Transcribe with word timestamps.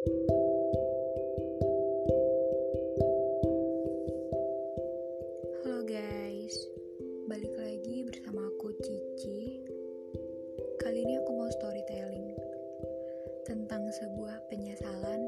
Halo 0.00 0.16
guys, 5.84 6.56
balik 7.28 7.52
lagi 7.60 8.08
bersama 8.08 8.48
aku 8.48 8.72
Cici. 8.80 9.60
Kali 10.80 11.04
ini 11.04 11.20
aku 11.20 11.36
mau 11.36 11.52
storytelling 11.52 12.32
tentang 13.44 13.84
sebuah 13.92 14.40
penyesalan 14.48 15.20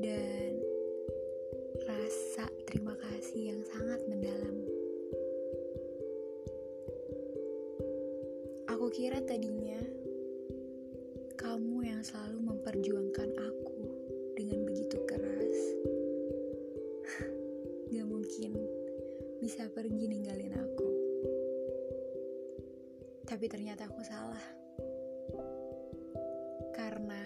dan 0.00 0.56
rasa 1.84 2.48
terima 2.72 2.96
kasih 3.04 3.52
yang 3.52 3.60
sangat 3.68 4.00
mendalam. 4.08 4.64
Aku 8.72 8.88
kira 8.88 9.20
tadinya 9.28 10.08
kamu 11.38 11.86
yang 11.86 12.02
selalu 12.02 12.37
Tapi 23.28 23.44
ternyata 23.44 23.84
aku 23.84 24.00
salah. 24.00 24.40
Karena 26.72 27.20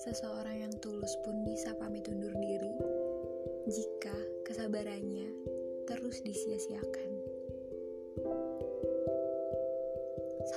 seseorang 0.00 0.56
yang 0.64 0.74
tulus 0.80 1.12
pun 1.20 1.44
bisa 1.44 1.76
pamit 1.76 2.08
undur 2.08 2.32
diri 2.40 2.72
jika 3.68 4.16
kesabarannya 4.48 5.28
terus 5.84 6.24
disia-siakan. 6.24 7.10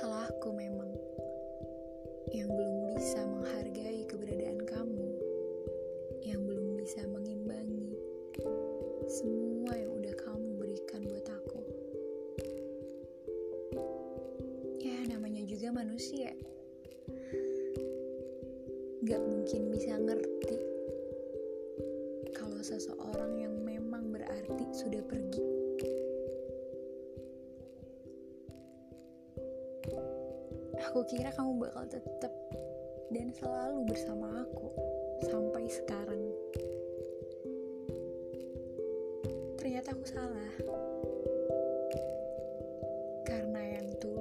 Salahku 0.00 0.56
memang 0.56 0.88
yang 2.32 2.48
belum 2.48 2.96
bisa 2.96 3.20
menghargai 3.28 3.97
juga 15.58 15.82
manusia. 15.82 16.30
Gak 19.02 19.18
mungkin 19.26 19.74
bisa 19.74 19.98
ngerti 19.98 20.54
kalau 22.30 22.62
seseorang 22.62 23.34
yang 23.42 23.58
memang 23.66 24.06
berarti 24.14 24.70
sudah 24.70 25.02
pergi. 25.02 25.42
Aku 30.78 31.02
kira 31.10 31.34
kamu 31.34 31.66
bakal 31.66 31.90
tetap 31.90 32.30
dan 33.10 33.34
selalu 33.34 33.82
bersama 33.82 34.46
aku 34.46 34.70
sampai 35.26 35.66
sekarang. 35.66 36.22
Ternyata 39.58 39.90
aku 39.90 40.06
salah. 40.06 40.52
Karena 43.26 43.62
yang 43.74 43.90
tulus 43.98 44.17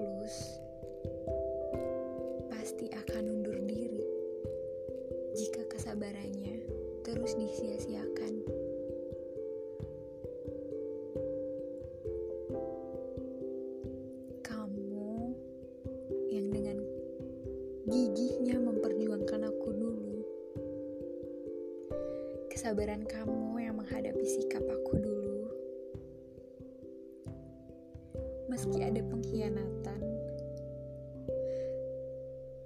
gigihnya 17.97 18.61
memperjuangkan 18.61 19.49
aku 19.49 19.69
dulu. 19.73 20.21
Kesabaran 22.53 23.01
kamu 23.09 23.57
yang 23.57 23.73
menghadapi 23.73 24.21
sikap 24.21 24.61
aku 24.61 25.01
dulu. 25.01 25.49
Meski 28.53 28.85
ada 28.85 29.01
pengkhianatan, 29.01 30.01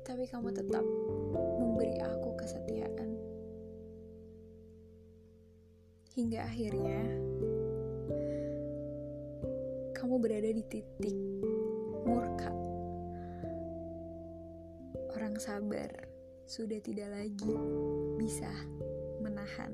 tapi 0.03 0.27
kamu 0.27 0.51
tetap 0.51 0.83
memberi 1.63 1.95
aku 2.03 2.35
kesetiaan. 2.35 3.15
Hingga 6.11 6.43
akhirnya 6.43 7.01
kamu 9.95 10.15
berada 10.19 10.51
di 10.51 10.63
titik 10.67 11.15
murka. 12.03 12.70
Sabar 15.41 15.89
sudah 16.45 16.77
tidak 16.85 17.09
lagi 17.17 17.57
bisa 18.21 18.45
menahan 19.25 19.73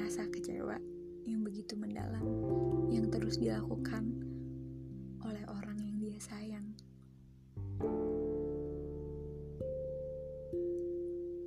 rasa 0.00 0.24
kecewa 0.32 0.80
yang 1.28 1.44
begitu 1.44 1.76
mendalam 1.76 2.24
yang 2.88 3.12
terus 3.12 3.36
dilakukan 3.36 4.16
oleh 5.20 5.44
orang 5.52 5.76
yang 5.76 6.00
dia 6.00 6.16
sayang. 6.16 6.72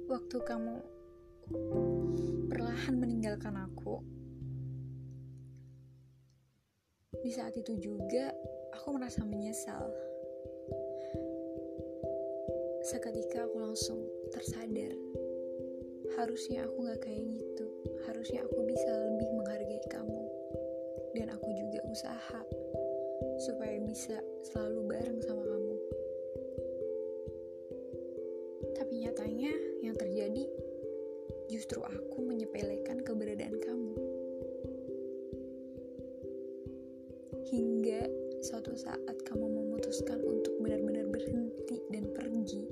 Waktu 0.05 0.37
kamu 0.37 0.75
perlahan 2.53 2.93
meninggalkan 2.93 3.57
aku, 3.57 4.05
di 7.25 7.33
saat 7.33 7.57
itu 7.57 7.73
juga 7.81 8.29
aku 8.77 9.01
merasa 9.01 9.25
menyesal. 9.25 9.89
Seketika 12.87 13.43
aku 13.43 13.59
langsung 13.59 13.99
tersadar, 14.31 14.95
harusnya 16.15 16.63
aku 16.63 16.87
gak 16.87 17.03
kayak 17.03 17.35
gitu. 17.35 17.67
Harusnya 18.07 18.47
aku 18.47 18.63
bisa 18.63 18.87
lebih 18.87 19.27
menghargai 19.35 19.83
kamu. 19.91 20.23
Dan 21.11 21.27
aku 21.35 21.51
juga 21.51 21.83
usaha 21.91 22.39
supaya 23.43 23.75
bisa 23.83 24.23
selalu 24.47 24.87
bareng 24.87 25.19
sama 25.19 25.43
kamu. 25.43 25.75
Tapi 28.79 28.93
nyatanya 29.03 29.51
yang 29.83 29.95
terjadi 29.99 30.47
justru 31.51 31.83
aku 31.83 32.23
menyepelekan 32.23 33.03
keberadaan 33.03 33.59
kamu. 33.67 33.99
Hingga 37.51 38.26
suatu 38.41 38.77
saat 38.77 39.17
kamu 39.25 39.49
memutuskan 39.49 40.21
untuk 40.21 40.53
benar-benar 40.61 41.09
berhenti 41.09 41.81
dan 41.89 42.05
pergi. 42.13 42.69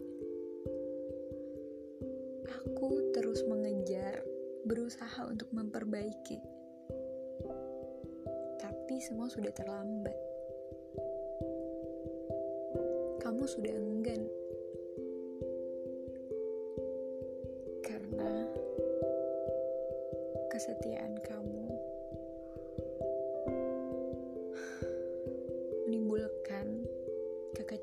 Aku 2.46 3.14
terus 3.18 3.42
mengejar, 3.50 4.22
berusaha 4.70 5.26
untuk 5.26 5.50
memperbaiki. 5.50 6.38
Tapi 8.62 8.96
semua 9.02 9.26
sudah 9.26 9.50
terlambat. 9.54 10.18
Kamu 13.26 13.44
sudah 13.50 13.74
enggan. 13.74 14.22
Karena 17.82 18.32
kesetiaan 20.54 21.18
kamu 21.26 21.65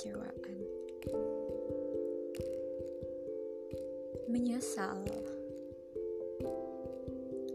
kekecewaan. 0.02 0.58
Menyesal. 4.26 4.98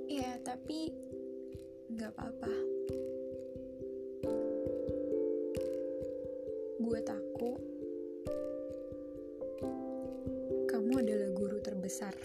Ya, 0.08 0.40
tapi 0.48 0.96
nggak 1.92 2.12
apa-apa. 2.16 2.54
Buat 6.80 7.08
aku, 7.12 7.52
kamu 10.72 11.04
adalah 11.04 11.30
guru 11.36 11.60
terbesar 11.60 12.16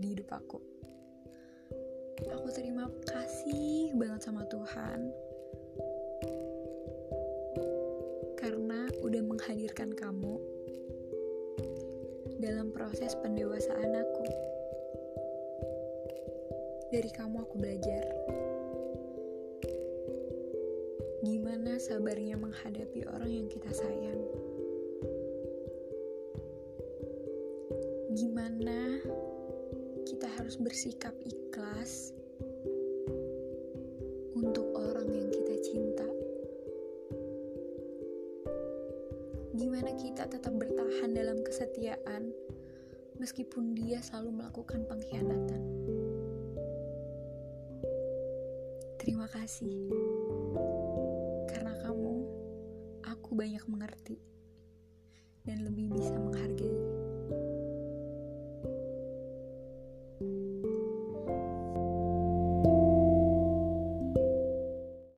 di 0.00 0.16
hidup 0.16 0.32
aku. 0.32 0.56
Aku 2.24 2.48
terima 2.56 2.88
kasih 3.04 3.92
banget 4.00 4.24
sama 4.24 4.48
Tuhan 4.48 5.27
menghadirkan 9.38 9.94
kamu 9.94 10.34
dalam 12.42 12.74
proses 12.74 13.14
pendewasaan 13.22 13.94
aku. 13.94 14.26
Dari 16.90 17.06
kamu 17.14 17.46
aku 17.46 17.54
belajar 17.54 18.02
gimana 21.22 21.78
sabarnya 21.78 22.34
menghadapi 22.34 23.06
orang 23.06 23.30
yang 23.30 23.46
kita 23.46 23.70
sayang. 23.70 24.26
Gimana 28.18 28.98
kita 30.02 30.26
harus 30.34 30.58
bersikap 30.58 31.14
ikhlas 31.22 32.10
Gimana 39.58 39.90
kita 39.98 40.30
tetap 40.30 40.54
bertahan 40.54 41.18
dalam 41.18 41.42
kesetiaan 41.42 42.30
meskipun 43.18 43.74
dia 43.74 43.98
selalu 43.98 44.38
melakukan 44.38 44.86
pengkhianatan. 44.86 45.62
Terima 49.02 49.26
kasih, 49.26 49.90
karena 51.50 51.74
kamu, 51.82 52.22
aku 53.02 53.34
banyak 53.34 53.66
mengerti 53.66 54.22
dan 55.42 55.66
lebih 55.66 55.90
bisa 55.90 56.14
menghargai. 56.14 56.77